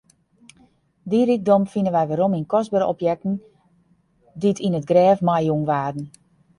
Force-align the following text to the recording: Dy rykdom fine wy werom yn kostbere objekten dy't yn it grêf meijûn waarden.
Dy 1.09 1.19
rykdom 1.29 1.63
fine 1.73 1.89
wy 1.95 2.03
werom 2.09 2.33
yn 2.37 2.49
kostbere 2.53 2.85
objekten 2.93 3.33
dy't 4.39 4.63
yn 4.67 4.77
it 4.79 4.89
grêf 4.89 5.19
meijûn 5.27 5.67
waarden. 5.69 6.05